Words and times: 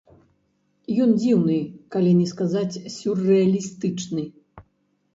Ён 1.05 1.13
дзіўны, 1.19 1.59
калі 1.97 2.11
не 2.23 2.25
сказаць 2.33 2.81
сюррэалістычны. 2.97 4.23